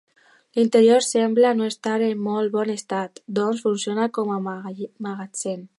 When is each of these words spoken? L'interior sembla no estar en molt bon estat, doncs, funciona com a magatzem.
L'interior 0.59 1.03
sembla 1.07 1.51
no 1.59 1.67
estar 1.73 1.99
en 2.07 2.25
molt 2.31 2.55
bon 2.57 2.73
estat, 2.79 3.23
doncs, 3.41 3.65
funciona 3.67 4.09
com 4.19 4.37
a 4.39 4.43
magatzem. 4.51 5.67